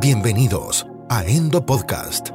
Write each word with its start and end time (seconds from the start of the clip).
Bienvenidos 0.00 0.86
a 1.10 1.26
Endo 1.26 1.66
Podcast, 1.66 2.30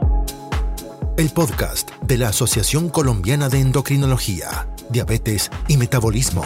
el 1.17 1.31
podcast 1.31 1.89
de 2.03 2.19
la 2.19 2.29
Asociación 2.29 2.89
Colombiana 2.89 3.49
de 3.49 3.59
Endocrinología, 3.59 4.67
Diabetes 4.91 5.49
y 5.67 5.77
Metabolismo. 5.77 6.45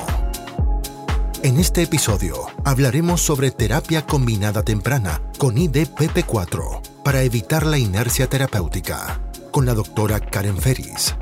En 1.44 1.60
este 1.60 1.82
episodio 1.82 2.48
hablaremos 2.64 3.20
sobre 3.22 3.52
terapia 3.52 4.06
combinada 4.06 4.64
temprana 4.64 5.22
con 5.38 5.58
IDPP4 5.58 7.04
para 7.04 7.22
evitar 7.24 7.66
la 7.66 7.78
inercia 7.78 8.28
terapéutica 8.28 9.20
con 9.52 9.66
la 9.66 9.74
doctora 9.74 10.22
Karen 10.22 10.58
Ferris. 10.58 11.18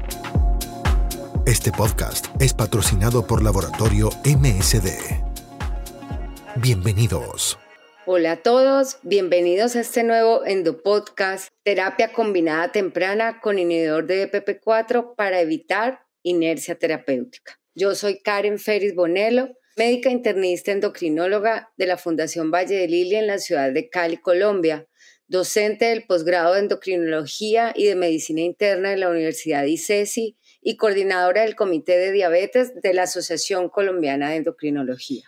Este 1.47 1.71
podcast 1.71 2.27
es 2.39 2.53
patrocinado 2.53 3.25
por 3.25 3.41
Laboratorio 3.41 4.11
MSD. 4.23 4.91
Bienvenidos. 6.57 7.57
Hola 8.09 8.31
a 8.31 8.41
todos, 8.41 8.99
bienvenidos 9.03 9.75
a 9.75 9.81
este 9.81 10.01
nuevo 10.01 10.45
Endopodcast, 10.45 11.49
terapia 11.63 12.13
combinada 12.13 12.71
temprana 12.71 13.41
con 13.41 13.59
inhibidor 13.59 14.07
de 14.07 14.31
EPP4 14.31 15.13
para 15.17 15.41
evitar 15.41 16.05
inercia 16.23 16.79
terapéutica. 16.79 17.59
Yo 17.75 17.95
soy 17.95 18.21
Karen 18.21 18.59
Ferris 18.59 18.95
Bonello, 18.95 19.49
médica 19.75 20.09
internista 20.09 20.71
endocrinóloga 20.71 21.73
de 21.75 21.85
la 21.85 21.97
Fundación 21.97 22.49
Valle 22.49 22.75
de 22.75 22.87
Lilia 22.87 23.19
en 23.19 23.27
la 23.27 23.39
ciudad 23.39 23.73
de 23.73 23.89
Cali, 23.89 24.15
Colombia, 24.15 24.87
docente 25.27 25.87
del 25.87 26.05
posgrado 26.05 26.53
de 26.53 26.61
endocrinología 26.61 27.73
y 27.75 27.87
de 27.87 27.95
medicina 27.95 28.39
interna 28.39 28.91
de 28.91 28.97
la 28.99 29.09
Universidad 29.09 29.65
ICESI 29.65 30.37
y 30.61 30.77
coordinadora 30.77 31.41
del 31.41 31.57
Comité 31.57 31.97
de 31.97 32.13
Diabetes 32.13 32.73
de 32.81 32.93
la 32.93 33.03
Asociación 33.03 33.67
Colombiana 33.67 34.29
de 34.29 34.37
Endocrinología. 34.37 35.25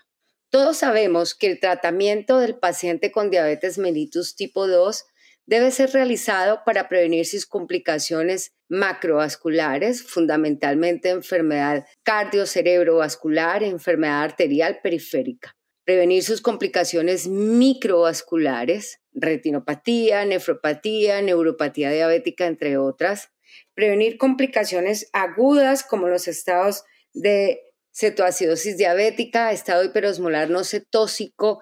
Todos 0.49 0.77
sabemos 0.77 1.35
que 1.35 1.45
el 1.48 1.59
tratamiento 1.59 2.39
del 2.39 2.58
paciente 2.58 3.12
con 3.12 3.30
diabetes 3.30 3.77
mellitus 3.77 4.35
tipo 4.35 4.67
2 4.67 5.05
debe 5.45 5.70
ser 5.70 5.91
realizado 5.91 6.62
para 6.66 6.89
prevenir 6.89 7.25
sus 7.25 7.45
complicaciones 7.45 8.53
macrovasculares, 8.67 10.03
fundamentalmente 10.03 11.09
enfermedad 11.09 11.86
cardiocerebrovascular, 12.03 13.64
enfermedad 13.64 14.23
arterial 14.23 14.80
periférica. 14.81 15.56
Prevenir 15.86 16.23
sus 16.23 16.41
complicaciones 16.41 17.28
microvasculares, 17.28 19.02
retinopatía, 19.11 20.25
nefropatía, 20.25 21.22
neuropatía 21.22 21.91
diabética, 21.91 22.45
entre 22.45 22.78
otras. 22.78 23.30
Prevenir 23.73 24.17
complicaciones 24.17 25.09
agudas 25.13 25.84
como 25.84 26.08
los 26.08 26.28
estados 26.28 26.84
de 27.13 27.69
cetoacidosis 28.00 28.78
diabética, 28.78 29.52
estado 29.52 29.83
hiperosmolar 29.83 30.50
no 30.50 30.64
cetósico 30.64 31.59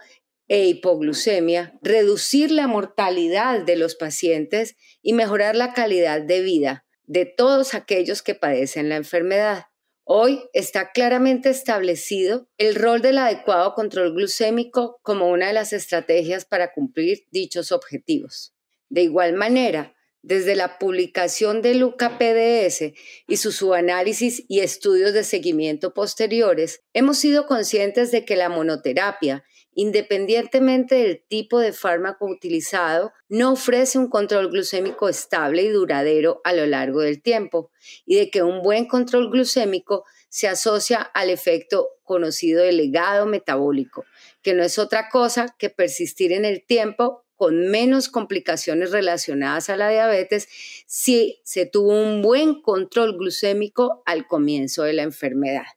e 0.48 0.68
hipoglucemia, 0.68 1.78
reducir 1.82 2.52
la 2.52 2.68
mortalidad 2.68 3.62
de 3.62 3.76
los 3.76 3.96
pacientes 3.96 4.76
y 5.02 5.14
mejorar 5.14 5.56
la 5.56 5.74
calidad 5.74 6.22
de 6.22 6.42
vida 6.42 6.86
de 7.06 7.26
todos 7.26 7.74
aquellos 7.74 8.22
que 8.22 8.36
padecen 8.36 8.90
la 8.90 8.98
enfermedad. 8.98 9.66
Hoy 10.04 10.44
está 10.54 10.92
claramente 10.92 11.50
establecido 11.50 12.48
el 12.58 12.76
rol 12.76 13.02
del 13.02 13.18
adecuado 13.18 13.74
control 13.74 14.14
glucémico 14.14 15.00
como 15.02 15.30
una 15.30 15.48
de 15.48 15.54
las 15.54 15.74
estrategias 15.74 16.46
para 16.46 16.72
cumplir 16.72 17.26
dichos 17.32 17.72
objetivos. 17.72 18.54
De 18.90 19.02
igual 19.02 19.34
manera, 19.34 19.97
desde 20.28 20.58
la 20.58 20.78
publicación 20.78 21.62
del 21.62 21.86
UCA-PDS 21.86 22.94
y 23.28 23.38
su 23.38 23.54
subanálisis 23.54 24.44
y 24.50 24.60
estudios 24.60 25.14
de 25.14 25.24
seguimiento 25.24 25.94
posteriores, 25.94 26.82
hemos 26.94 27.18
sido 27.18 27.48
conscientes 27.48 28.12
de 28.12 28.26
que 28.26 28.36
la 28.36 28.50
monoterapia, 28.50 29.46
independientemente 29.74 30.96
del 30.96 31.24
tipo 31.30 31.60
de 31.60 31.72
fármaco 31.72 32.26
utilizado, 32.26 33.14
no 33.30 33.54
ofrece 33.54 34.00
un 34.00 34.10
control 34.10 34.50
glucémico 34.50 35.08
estable 35.08 35.62
y 35.62 35.70
duradero 35.70 36.42
a 36.44 36.52
lo 36.52 36.66
largo 36.66 37.00
del 37.00 37.22
tiempo, 37.22 37.72
y 38.06 38.18
de 38.18 38.30
que 38.30 38.44
un 38.44 38.62
buen 38.62 38.86
control 38.86 39.32
glucémico 39.32 40.04
se 40.28 40.50
asocia 40.50 41.00
al 41.00 41.30
efecto 41.30 41.88
conocido 42.04 42.64
de 42.64 42.74
legado 42.74 43.28
metabólico, 43.28 44.04
que 44.42 44.54
no 44.54 44.64
es 44.64 44.78
otra 44.78 45.08
cosa 45.08 45.56
que 45.58 45.70
persistir 45.70 46.34
en 46.34 46.44
el 46.44 46.66
tiempo 46.66 47.24
con 47.38 47.70
menos 47.70 48.10
complicaciones 48.10 48.92
relacionadas 48.92 49.70
a 49.70 49.78
la 49.78 49.90
diabetes 49.90 50.50
si 50.88 51.40
se 51.46 51.66
tuvo 51.66 51.94
un 51.94 52.22
buen 52.22 52.62
control 52.62 53.18
glucémico 53.18 54.04
al 54.06 54.28
comienzo 54.28 54.84
de 54.84 54.94
la 54.94 55.04
enfermedad. 55.04 55.68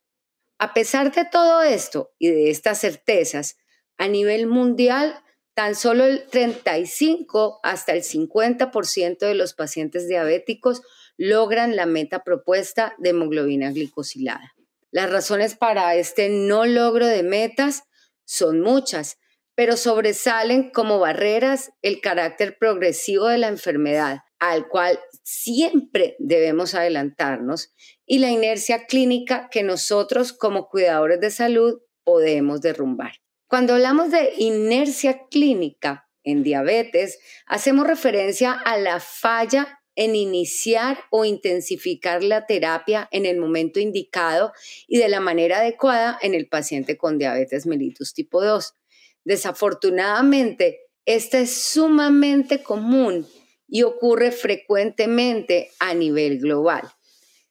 A 0.59 0.75
pesar 0.75 1.15
de 1.15 1.25
todo 1.25 1.63
esto 1.63 2.13
y 2.19 2.29
de 2.29 2.51
estas 2.51 2.81
certezas, 2.81 3.59
a 3.99 4.09
nivel 4.09 4.47
mundial, 4.47 5.23
tan 5.55 5.75
solo 5.75 6.05
el 6.05 6.27
35 6.27 7.61
hasta 7.63 7.93
el 7.93 8.03
50% 8.03 9.19
de 9.19 9.35
los 9.35 9.53
pacientes 9.53 10.09
diabéticos 10.09 10.83
logran 11.19 11.77
la 11.77 11.85
meta 11.85 12.25
propuesta 12.25 12.95
de 12.99 13.11
hemoglobina 13.11 13.71
glicosilada. 13.71 14.55
Las 14.91 15.11
razones 15.11 15.55
para 15.55 15.95
este 15.95 16.31
no 16.31 16.65
logro 16.65 17.07
de 17.07 17.23
metas 17.23 17.85
son 18.25 18.61
muchas, 18.61 19.19
pero 19.61 19.77
sobresalen 19.77 20.71
como 20.71 21.01
barreras 21.01 21.71
el 21.83 22.01
carácter 22.01 22.57
progresivo 22.57 23.27
de 23.27 23.37
la 23.37 23.49
enfermedad, 23.49 24.21
al 24.39 24.69
cual 24.69 24.99
siempre 25.23 26.17
debemos 26.19 26.75
adelantarnos, 26.75 27.71
y 28.07 28.21
la 28.21 28.31
inercia 28.31 28.87
clínica 28.87 29.51
que 29.51 29.63
nosotros 29.63 30.33
como 30.33 30.71
cuidadores 30.71 31.21
de 31.21 31.31
salud 31.31 31.83
podemos 32.05 32.63
derrumbar. 32.63 33.17
Cuando 33.49 33.75
hablamos 33.75 34.11
de 34.11 34.33
inercia 34.39 35.27
clínica 35.31 36.09
en 36.25 36.43
diabetes, 36.43 37.19
hacemos 37.45 37.87
referencia 37.87 38.53
a 38.53 38.79
la 38.79 38.99
falla 38.99 39.79
en 39.95 40.17
iniciar 40.17 41.01
o 41.11 41.27
intensificar 41.27 42.25
la 42.25 42.47
terapia 42.47 43.11
en 43.13 43.27
el 43.27 43.37
momento 43.37 43.79
indicado 43.79 44.55
y 44.89 44.97
de 44.97 45.11
la 45.11 45.21
manera 45.21 45.59
adecuada 45.59 46.19
en 46.23 46.33
el 46.33 46.49
paciente 46.49 46.97
con 46.97 47.19
diabetes 47.19 47.67
mellitus 47.67 48.15
tipo 48.15 48.43
2. 48.43 48.80
Desafortunadamente, 49.25 50.81
esta 51.05 51.39
es 51.41 51.63
sumamente 51.63 52.63
común 52.63 53.27
y 53.69 53.83
ocurre 53.83 54.33
frecuentemente 54.33 55.71
a 55.79 55.95
nivel 55.95 56.39
global. 56.39 56.83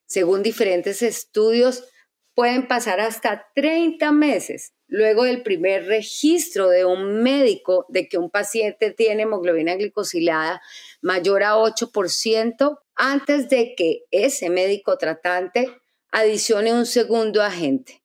Según 0.05 0.43
diferentes 0.43 1.01
estudios, 1.01 1.83
pueden 2.33 2.67
pasar 2.67 2.99
hasta 2.99 3.47
30 3.53 4.11
meses 4.11 4.73
luego 4.87 5.23
del 5.23 5.43
primer 5.43 5.85
registro 5.85 6.69
de 6.69 6.83
un 6.83 7.21
médico 7.21 7.85
de 7.89 8.07
que 8.07 8.17
un 8.17 8.29
paciente 8.29 8.91
tiene 8.91 9.23
hemoglobina 9.23 9.75
glicosilada 9.75 10.61
mayor 11.01 11.43
a 11.43 11.55
8% 11.55 12.79
antes 12.95 13.49
de 13.49 13.75
que 13.75 14.05
ese 14.09 14.49
médico 14.49 14.97
tratante 14.97 15.69
adicione 16.11 16.73
un 16.73 16.85
segundo 16.85 17.43
agente 17.43 18.01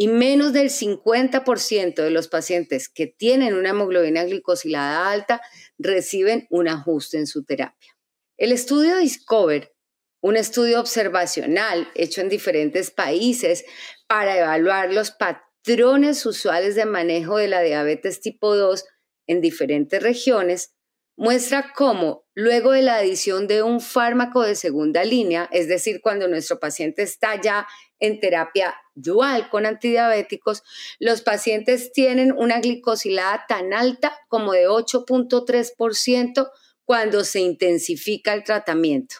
y 0.00 0.08
menos 0.08 0.54
del 0.54 0.70
50% 0.70 2.02
de 2.02 2.10
los 2.10 2.26
pacientes 2.26 2.88
que 2.88 3.06
tienen 3.06 3.52
una 3.52 3.68
hemoglobina 3.68 4.24
glicosilada 4.24 5.10
alta 5.10 5.42
reciben 5.76 6.46
un 6.48 6.68
ajuste 6.68 7.18
en 7.18 7.26
su 7.26 7.44
terapia. 7.44 7.98
El 8.38 8.50
estudio 8.50 8.96
Discover, 8.96 9.74
un 10.22 10.38
estudio 10.38 10.80
observacional 10.80 11.86
hecho 11.94 12.22
en 12.22 12.30
diferentes 12.30 12.90
países 12.90 13.66
para 14.06 14.38
evaluar 14.38 14.90
los 14.90 15.10
patrones 15.10 16.24
usuales 16.24 16.76
de 16.76 16.86
manejo 16.86 17.36
de 17.36 17.48
la 17.48 17.60
diabetes 17.60 18.22
tipo 18.22 18.56
2 18.56 18.82
en 19.26 19.42
diferentes 19.42 20.02
regiones, 20.02 20.72
muestra 21.20 21.72
cómo 21.76 22.24
luego 22.32 22.72
de 22.72 22.80
la 22.80 22.96
adición 22.96 23.46
de 23.46 23.62
un 23.62 23.82
fármaco 23.82 24.40
de 24.40 24.54
segunda 24.54 25.04
línea, 25.04 25.50
es 25.52 25.68
decir, 25.68 26.00
cuando 26.00 26.28
nuestro 26.28 26.58
paciente 26.58 27.02
está 27.02 27.38
ya 27.38 27.68
en 27.98 28.20
terapia 28.20 28.74
dual 28.94 29.50
con 29.50 29.66
antidiabéticos, 29.66 30.62
los 30.98 31.20
pacientes 31.20 31.92
tienen 31.92 32.32
una 32.32 32.60
glicosilada 32.60 33.44
tan 33.46 33.74
alta 33.74 34.18
como 34.28 34.52
de 34.52 34.66
8.3% 34.66 36.50
cuando 36.86 37.22
se 37.24 37.40
intensifica 37.40 38.32
el 38.32 38.42
tratamiento, 38.42 39.16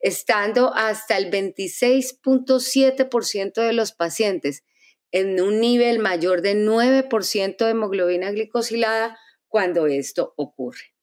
estando 0.00 0.74
hasta 0.74 1.16
el 1.16 1.30
26.7% 1.30 3.54
de 3.54 3.72
los 3.72 3.92
pacientes 3.92 4.64
en 5.12 5.40
un 5.40 5.60
nivel 5.60 5.98
mayor 5.98 6.42
de 6.42 6.56
9% 6.56 7.56
de 7.56 7.70
hemoglobina 7.70 8.32
glicosilada 8.32 9.18
cuando 9.48 9.86
esto 9.86 10.34
ocurre. 10.36 10.97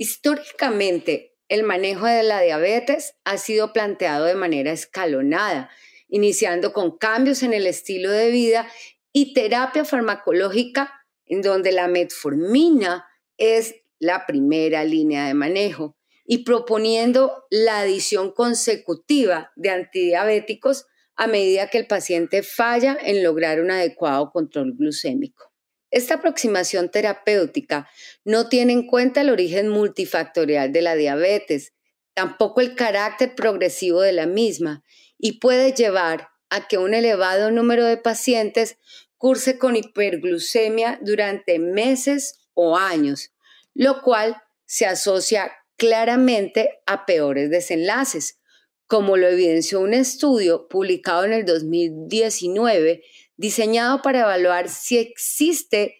Históricamente, 0.00 1.36
el 1.48 1.62
manejo 1.62 2.06
de 2.06 2.22
la 2.22 2.40
diabetes 2.40 3.16
ha 3.24 3.36
sido 3.36 3.74
planteado 3.74 4.24
de 4.24 4.34
manera 4.34 4.72
escalonada, 4.72 5.68
iniciando 6.08 6.72
con 6.72 6.96
cambios 6.96 7.42
en 7.42 7.52
el 7.52 7.66
estilo 7.66 8.10
de 8.10 8.30
vida 8.30 8.66
y 9.12 9.34
terapia 9.34 9.84
farmacológica, 9.84 10.90
en 11.26 11.42
donde 11.42 11.72
la 11.72 11.86
metformina 11.86 13.04
es 13.36 13.74
la 13.98 14.24
primera 14.24 14.84
línea 14.84 15.26
de 15.26 15.34
manejo, 15.34 15.98
y 16.24 16.44
proponiendo 16.44 17.44
la 17.50 17.80
adición 17.80 18.32
consecutiva 18.32 19.52
de 19.54 19.68
antidiabéticos 19.68 20.86
a 21.14 21.26
medida 21.26 21.68
que 21.68 21.76
el 21.76 21.86
paciente 21.86 22.42
falla 22.42 22.96
en 22.98 23.22
lograr 23.22 23.60
un 23.60 23.70
adecuado 23.70 24.30
control 24.30 24.72
glucémico. 24.78 25.49
Esta 25.90 26.14
aproximación 26.14 26.90
terapéutica 26.90 27.88
no 28.24 28.48
tiene 28.48 28.72
en 28.72 28.86
cuenta 28.86 29.22
el 29.22 29.30
origen 29.30 29.68
multifactorial 29.68 30.72
de 30.72 30.82
la 30.82 30.94
diabetes, 30.94 31.72
tampoco 32.14 32.60
el 32.60 32.76
carácter 32.76 33.34
progresivo 33.34 34.00
de 34.00 34.12
la 34.12 34.26
misma 34.26 34.84
y 35.18 35.40
puede 35.40 35.72
llevar 35.72 36.28
a 36.48 36.68
que 36.68 36.78
un 36.78 36.94
elevado 36.94 37.50
número 37.50 37.84
de 37.84 37.96
pacientes 37.96 38.78
curse 39.16 39.58
con 39.58 39.76
hiperglucemia 39.76 40.98
durante 41.02 41.58
meses 41.58 42.40
o 42.54 42.76
años, 42.76 43.32
lo 43.74 44.02
cual 44.02 44.42
se 44.66 44.86
asocia 44.86 45.52
claramente 45.76 46.80
a 46.86 47.04
peores 47.06 47.50
desenlaces, 47.50 48.38
como 48.86 49.16
lo 49.16 49.28
evidenció 49.28 49.80
un 49.80 49.94
estudio 49.94 50.68
publicado 50.68 51.24
en 51.24 51.32
el 51.32 51.44
2019 51.44 53.02
diseñado 53.40 54.02
para 54.02 54.20
evaluar 54.20 54.68
si 54.68 54.98
existe 54.98 55.96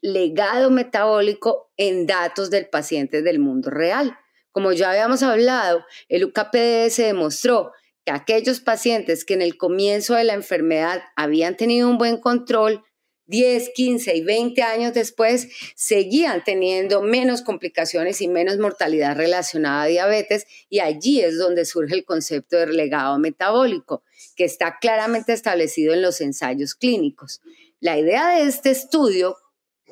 legado 0.00 0.70
metabólico 0.70 1.70
en 1.76 2.06
datos 2.06 2.48
del 2.48 2.70
paciente 2.70 3.20
del 3.20 3.38
mundo 3.38 3.68
real. 3.68 4.16
Como 4.50 4.72
ya 4.72 4.90
habíamos 4.90 5.22
hablado, 5.22 5.84
el 6.08 6.24
UKPDS 6.24 6.96
demostró 6.96 7.72
que 8.06 8.12
aquellos 8.12 8.60
pacientes 8.60 9.26
que 9.26 9.34
en 9.34 9.42
el 9.42 9.58
comienzo 9.58 10.14
de 10.14 10.24
la 10.24 10.32
enfermedad 10.32 11.02
habían 11.16 11.54
tenido 11.58 11.86
un 11.86 11.98
buen 11.98 12.16
control 12.16 12.82
10, 13.30 13.70
15 13.74 14.16
y 14.16 14.22
20 14.22 14.62
años 14.62 14.92
después 14.92 15.48
seguían 15.76 16.42
teniendo 16.42 17.00
menos 17.00 17.42
complicaciones 17.42 18.20
y 18.20 18.26
menos 18.26 18.58
mortalidad 18.58 19.16
relacionada 19.16 19.82
a 19.82 19.86
diabetes 19.86 20.46
y 20.68 20.80
allí 20.80 21.20
es 21.20 21.38
donde 21.38 21.64
surge 21.64 21.94
el 21.94 22.04
concepto 22.04 22.56
de 22.56 22.66
legado 22.66 23.18
metabólico, 23.20 24.02
que 24.34 24.44
está 24.44 24.78
claramente 24.80 25.32
establecido 25.32 25.94
en 25.94 26.02
los 26.02 26.20
ensayos 26.20 26.74
clínicos. 26.74 27.40
La 27.78 27.96
idea 27.96 28.34
de 28.34 28.48
este 28.48 28.70
estudio 28.70 29.36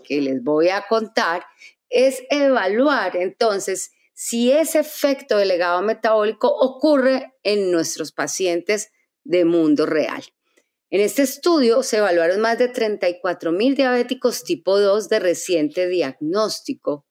que 0.02 0.20
les 0.20 0.42
voy 0.42 0.70
a 0.70 0.86
contar 0.88 1.44
es 1.88 2.24
evaluar 2.30 3.16
entonces 3.16 3.92
si 4.14 4.50
ese 4.50 4.80
efecto 4.80 5.36
de 5.36 5.46
legado 5.46 5.80
metabólico 5.80 6.48
ocurre 6.48 7.34
en 7.44 7.70
nuestros 7.70 8.10
pacientes 8.10 8.90
de 9.22 9.44
mundo 9.44 9.86
real. 9.86 10.24
En 10.90 11.00
este 11.00 11.22
estudio 11.22 11.82
se 11.82 11.96
evaluaron 11.98 12.40
más 12.40 12.56
de 12.58 12.68
34 12.68 13.52
mil 13.52 13.74
diabéticos 13.74 14.44
tipo 14.44 14.80
2 14.80 15.10
de 15.10 15.18
reciente 15.18 15.86
diagnóstico 15.86 17.06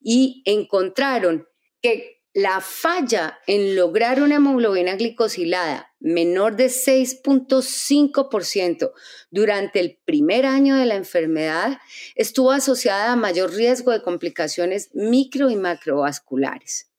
y 0.00 0.42
encontraron 0.44 1.48
que 1.80 2.20
la 2.34 2.60
falla 2.60 3.38
en 3.46 3.74
lograr 3.74 4.20
una 4.20 4.34
hemoglobina 4.36 4.96
glicosilada 4.96 5.94
menor 5.98 6.56
de 6.56 6.66
6.5% 6.66 8.92
durante 9.30 9.80
el 9.80 9.98
primer 10.04 10.44
año 10.44 10.76
de 10.76 10.84
la 10.84 10.96
enfermedad 10.96 11.78
estuvo 12.14 12.52
asociada 12.52 13.12
a 13.12 13.16
mayor 13.16 13.54
riesgo 13.54 13.92
de 13.92 14.02
complicaciones 14.02 14.90
micro 14.92 15.48
y 15.48 15.56
macrovasculares. 15.56 16.90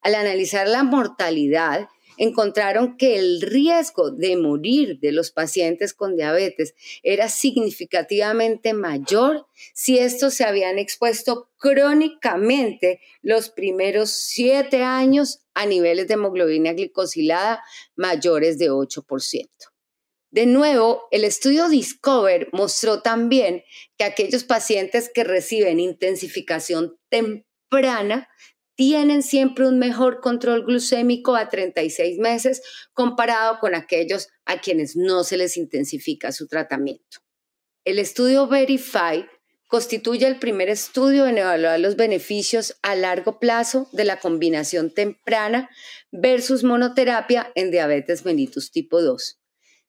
Al 0.00 0.14
analizar 0.14 0.68
la 0.68 0.84
mortalidad, 0.84 1.88
encontraron 2.16 2.96
que 2.96 3.16
el 3.16 3.40
riesgo 3.40 4.10
de 4.10 4.36
morir 4.36 4.98
de 5.00 5.12
los 5.12 5.30
pacientes 5.30 5.94
con 5.94 6.16
diabetes 6.16 6.74
era 7.02 7.28
significativamente 7.28 8.72
mayor 8.74 9.46
si 9.72 9.98
estos 9.98 10.34
se 10.34 10.44
habían 10.44 10.78
expuesto 10.78 11.50
crónicamente 11.56 13.00
los 13.22 13.50
primeros 13.50 14.10
siete 14.10 14.82
años 14.82 15.40
a 15.54 15.66
niveles 15.66 16.08
de 16.08 16.14
hemoglobina 16.14 16.72
glicosilada 16.72 17.62
mayores 17.96 18.58
de 18.58 18.70
8%. 18.70 19.48
De 20.34 20.46
nuevo, 20.46 21.04
el 21.12 21.22
estudio 21.22 21.68
Discover 21.68 22.48
mostró 22.52 23.02
también 23.02 23.62
que 23.96 24.02
aquellos 24.02 24.42
pacientes 24.42 25.08
que 25.14 25.22
reciben 25.22 25.78
intensificación 25.78 26.98
temprana 27.08 28.28
tienen 28.76 29.22
siempre 29.22 29.66
un 29.66 29.78
mejor 29.78 30.20
control 30.20 30.64
glucémico 30.64 31.36
a 31.36 31.48
36 31.48 32.18
meses 32.18 32.62
comparado 32.92 33.58
con 33.60 33.74
aquellos 33.74 34.28
a 34.44 34.60
quienes 34.60 34.96
no 34.96 35.24
se 35.24 35.36
les 35.36 35.56
intensifica 35.56 36.32
su 36.32 36.46
tratamiento. 36.48 37.18
El 37.84 37.98
estudio 37.98 38.48
Verify 38.48 39.26
constituye 39.68 40.26
el 40.26 40.38
primer 40.38 40.68
estudio 40.68 41.26
en 41.26 41.38
evaluar 41.38 41.80
los 41.80 41.96
beneficios 41.96 42.76
a 42.82 42.94
largo 42.94 43.38
plazo 43.38 43.88
de 43.92 44.04
la 44.04 44.18
combinación 44.18 44.92
temprana 44.92 45.68
versus 46.12 46.64
monoterapia 46.64 47.50
en 47.54 47.70
diabetes 47.70 48.24
mellitus 48.24 48.70
tipo 48.70 49.02
2. 49.02 49.40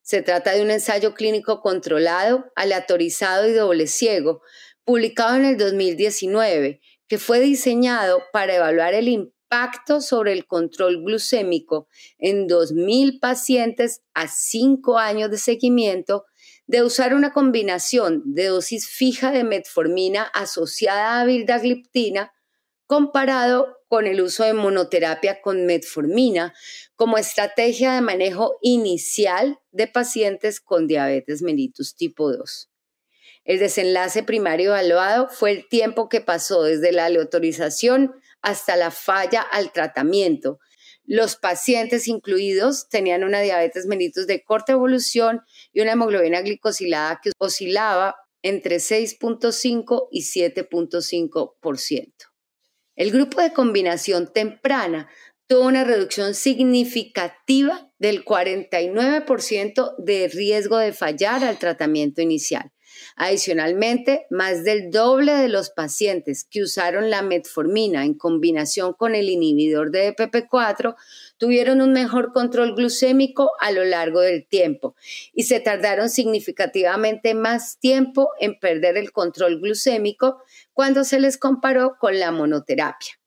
Se 0.02 0.22
trata 0.22 0.54
de 0.54 0.62
un 0.62 0.72
ensayo 0.72 1.14
clínico 1.14 1.62
controlado, 1.62 2.52
aleatorizado 2.56 3.48
y 3.48 3.54
doble 3.54 3.88
ciego, 3.88 4.42
publicado 4.84 5.36
en 5.36 5.46
el 5.46 5.58
2019 5.58 6.80
que 7.08 7.18
fue 7.18 7.40
diseñado 7.40 8.24
para 8.32 8.56
evaluar 8.56 8.94
el 8.94 9.08
impacto 9.08 10.02
sobre 10.02 10.34
el 10.34 10.48
control 10.48 11.04
glucémico 11.04 11.88
en 12.18 12.48
2.000 12.48 13.20
pacientes 13.20 14.02
a 14.14 14.28
5 14.28 14.98
años 14.98 15.30
de 15.32 15.38
seguimiento 15.38 16.26
de 16.68 16.84
usar 16.84 17.14
una 17.14 17.32
combinación 17.32 18.24
de 18.26 18.48
dosis 18.48 18.88
fija 18.88 19.32
de 19.32 19.44
metformina 19.44 20.24
asociada 20.24 21.22
a 21.22 21.26
vildagliptina 21.26 22.34
comparado 22.88 23.78
con 23.88 24.08
el 24.08 24.22
uso 24.22 24.44
de 24.44 24.54
monoterapia 24.54 25.42
con 25.42 25.66
metformina 25.66 26.54
como 26.96 27.18
estrategia 27.18 27.94
de 27.94 28.02
manejo 28.02 28.58
inicial 28.62 29.60
de 29.72 29.88
pacientes 29.88 30.60
con 30.60 30.88
diabetes 30.88 31.42
mellitus 31.42 31.96
tipo 31.96 32.32
2. 32.32 32.70
El 33.46 33.60
desenlace 33.60 34.24
primario 34.24 34.72
evaluado 34.72 35.30
fue 35.30 35.52
el 35.52 35.70
tiempo 35.70 36.10
que 36.10 36.20
pasó 36.20 36.64
desde 36.64 36.92
la 36.92 37.06
aleatorización 37.06 38.16
hasta 38.42 38.76
la 38.76 38.90
falla 38.90 39.42
al 39.42 39.72
tratamiento. 39.72 40.60
Los 41.04 41.36
pacientes 41.36 42.08
incluidos 42.08 42.90
tenían 42.90 43.24
una 43.24 43.42
diabetes 43.42 43.86
mellitus 43.86 44.26
de 44.26 44.44
corta 44.44 44.72
evolución 44.72 45.42
y 45.72 45.82
una 45.82 45.92
hemoglobina 45.92 46.42
glicosilada 46.42 47.20
que 47.22 47.30
oscilaba 47.38 48.16
entre 48.42 48.78
6.5 48.78 50.08
y 50.12 50.22
7.5%. 50.24 52.14
El 52.96 53.12
grupo 53.12 53.42
de 53.42 53.54
combinación 53.54 54.32
temprana 54.34 55.08
tuvo 55.48 55.68
una 55.68 55.84
reducción 55.84 56.34
significativa 56.34 57.92
del 58.00 58.26
49% 58.26 59.96
de 60.00 60.28
riesgo 60.30 60.78
de 60.78 60.94
fallar 60.94 61.44
al 61.44 61.60
tratamiento 61.60 62.22
inicial. 62.22 62.72
Adicionalmente, 63.16 64.26
más 64.30 64.64
del 64.64 64.92
doble 64.92 65.34
de 65.34 65.50
los 65.50 65.70
pacientes 65.70 66.44
que 66.44 66.62
usaron 66.62 67.10
la 67.10 67.22
metformina 67.22 68.06
en 68.06 68.14
combinación 68.14 68.94
con 68.94 69.16
el 69.16 69.30
inhibidor 69.30 69.92
de 69.92 70.16
EPP4 70.16 70.96
tuvieron 71.38 71.82
un 71.82 71.94
mejor 71.94 72.34
control 72.34 72.76
glucémico 72.76 73.52
a 73.60 73.72
lo 73.72 73.84
largo 73.84 74.22
del 74.22 74.48
tiempo 74.48 74.96
y 75.34 75.44
se 75.44 75.60
tardaron 75.60 76.10
significativamente 76.10 77.34
más 77.34 77.80
tiempo 77.80 78.32
en 78.40 78.60
perder 78.60 78.98
el 78.98 79.12
control 79.12 79.60
glucémico 79.60 80.42
cuando 80.74 81.04
se 81.04 81.20
les 81.20 81.38
comparó 81.38 81.98
con 82.00 82.20
la 82.20 82.32
monoterapia. 82.32 83.20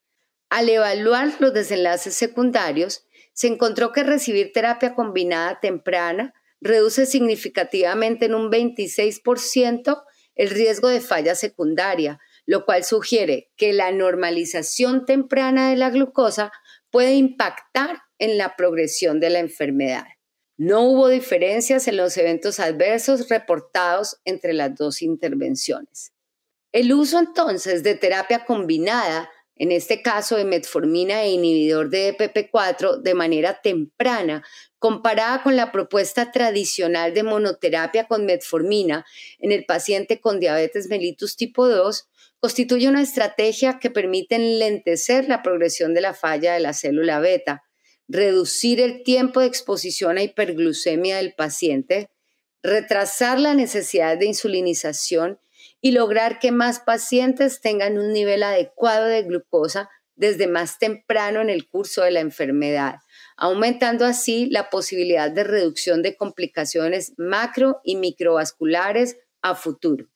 Al 0.51 0.69
evaluar 0.69 1.35
los 1.41 1.53
desenlaces 1.53 2.15
secundarios, 2.15 3.05
se 3.35 3.47
encontró 3.47 3.93
que 3.93 4.03
recibir 4.03 4.53
terapia 4.53 4.95
combinada 4.95 5.61
temprana 5.61 6.35
reduce 6.61 7.07
significativamente 7.07 8.27
en 8.27 8.35
un 8.35 8.51
26% 8.51 10.03
el 10.35 10.51
riesgo 10.51 10.89
de 10.89 11.01
falla 11.01 11.35
secundaria, 11.35 12.21
lo 12.47 12.65
cual 12.65 12.85
sugiere 12.85 13.51
que 13.57 13.73
la 13.73 13.93
normalización 13.93 15.05
temprana 15.05 15.71
de 15.71 15.77
la 15.77 15.91
glucosa 15.91 16.53
puede 16.91 17.15
impactar 17.15 17.99
en 18.19 18.39
la 18.39 18.57
progresión 18.57 19.21
de 19.21 19.31
la 19.31 19.41
enfermedad. 19.41 20.07
No 20.57 20.83
hubo 20.83 21.09
diferencias 21.09 21.87
en 21.87 21.97
los 21.97 22.17
eventos 22.17 22.59
adversos 22.59 23.29
reportados 23.29 24.21
entre 24.25 24.53
las 24.53 24.75
dos 24.75 25.03
intervenciones. 25.03 26.13
El 26.73 26.93
uso 26.93 27.19
entonces 27.19 27.83
de 27.83 27.95
terapia 27.95 28.45
combinada 28.45 29.31
en 29.59 29.73
este 29.73 30.03
caso 30.03 30.37
de 30.37 30.45
metformina 30.45 31.23
e 31.23 31.33
inhibidor 31.33 31.91
de 31.91 32.17
EPP4 32.17 33.03
de 33.03 33.15
manera 33.15 33.61
temprana, 33.61 34.45
comparada 34.79 35.43
con 35.43 35.57
la 35.57 35.73
propuesta 35.73 36.31
tradicional 36.31 37.15
de 37.15 37.23
monoterapia 37.23 38.07
con 38.07 38.25
metformina 38.27 39.05
en 39.39 39.53
el 39.53 39.65
paciente 39.65 40.21
con 40.21 40.41
diabetes 40.41 40.89
mellitus 40.89 41.37
tipo 41.37 41.69
2, 41.69 42.09
constituye 42.41 42.89
una 42.89 43.03
estrategia 43.03 43.79
que 43.81 43.91
permite 43.91 44.37
enlentecer 44.37 45.29
la 45.29 45.43
progresión 45.43 45.95
de 45.95 46.01
la 46.01 46.15
falla 46.15 46.55
de 46.55 46.61
la 46.61 46.73
célula 46.73 47.19
beta, 47.19 47.65
reducir 48.07 48.81
el 48.81 49.03
tiempo 49.03 49.41
de 49.41 49.47
exposición 49.47 50.19
a 50.19 50.23
hiperglucemia 50.23 51.17
del 51.17 51.35
paciente, 51.35 52.11
retrasar 52.63 53.39
la 53.41 53.55
necesidad 53.55 54.17
de 54.17 54.27
insulinización 54.27 55.39
y 55.81 55.93
lograr 55.93 56.39
que 56.39 56.53
más 56.53 56.81
pacientes 56.81 57.61
tengan 57.61 57.99
un 57.99 58.13
nivel 58.13 58.43
adecuado 58.43 59.07
de 59.07 59.23
glucosa 59.23 59.91
desde 60.17 60.49
más 60.49 60.79
temprano 60.79 61.41
en 61.41 61.51
el 61.51 61.69
curso 61.69 62.03
de 62.03 62.11
la 62.11 62.21
enfermedad, 62.21 62.97
aumentando 63.39 64.05
así 64.05 64.49
la 64.51 64.69
posibilidad 64.69 65.31
de 65.31 65.45
reducción 65.45 66.03
de 66.03 66.17
complicaciones 66.17 67.13
macro 67.17 67.81
y 67.85 67.95
microvasculares 67.97 69.17
a 69.41 69.55
futuro. 69.55 70.09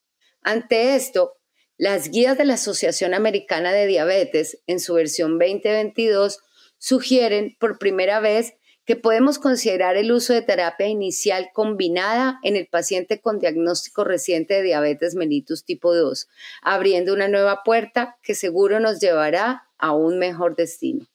Ante 0.43 0.97
esto, 0.97 1.39
las 1.79 2.11
guías 2.11 2.37
de 2.37 2.45
la 2.45 2.55
Asociación 2.55 3.15
Americana 3.15 3.73
de 3.73 3.87
Diabetes, 3.87 4.61
en 4.67 4.81
su 4.81 4.95
versión 4.95 5.39
2022, 5.39 6.41
sugieren 6.79 7.57
por 7.61 7.79
primera 7.79 8.19
vez 8.19 8.55
que 8.85 8.97
podemos 8.97 9.39
considerar 9.39 9.97
el 9.97 10.11
uso 10.11 10.33
de 10.33 10.43
terapia 10.43 10.89
inicial 10.89 11.51
combinada 11.55 12.41
en 12.43 12.57
el 12.57 12.67
paciente 12.67 13.21
con 13.21 13.39
diagnóstico 13.39 14.03
reciente 14.03 14.55
de 14.55 14.63
diabetes 14.63 15.15
mellitus 15.15 15.65
tipo 15.65 15.95
2, 15.95 16.29
abriendo 16.61 17.15
una 17.15 17.29
nueva 17.29 17.63
puerta 17.63 18.19
que 18.21 18.35
seguro 18.35 18.81
nos 18.81 18.99
llevará 18.99 19.69
a 19.79 19.93
un 19.93 20.19
mejor 20.19 20.57
destino. 20.57 21.07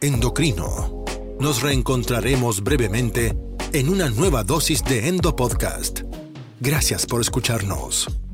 Endocrino. 0.00 1.04
Nos 1.40 1.62
reencontraremos 1.62 2.62
brevemente 2.62 3.34
en 3.72 3.88
una 3.88 4.08
nueva 4.10 4.44
dosis 4.44 4.82
de 4.84 5.08
Endopodcast. 5.08 6.00
Gracias 6.60 7.06
por 7.06 7.20
escucharnos. 7.20 8.25